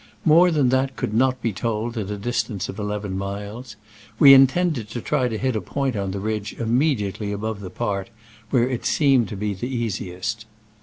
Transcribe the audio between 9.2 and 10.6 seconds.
to be easiest.